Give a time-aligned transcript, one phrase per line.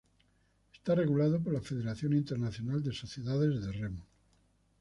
[0.73, 4.03] Está regulado por la Federación Internacional de Sociedades de Remo.